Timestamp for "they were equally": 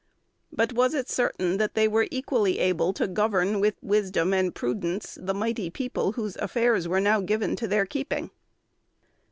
1.75-2.57